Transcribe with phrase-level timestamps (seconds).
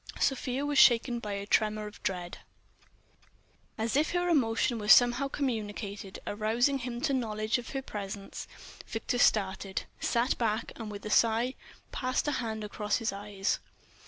[0.19, 2.39] Sofia was shaken by a tremor of dread....
[3.77, 8.47] And as if her emotion were somehow communicated, arousing him to knowledge of her presence,
[8.87, 11.53] Victor started, sat back, and with a sigh
[11.91, 13.59] passed a hand across his eyes.